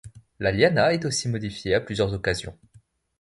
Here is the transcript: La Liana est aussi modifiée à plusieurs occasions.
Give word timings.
La 0.39 0.51
Liana 0.51 0.95
est 0.95 1.05
aussi 1.05 1.29
modifiée 1.29 1.75
à 1.75 1.79
plusieurs 1.79 2.11
occasions. 2.11 2.57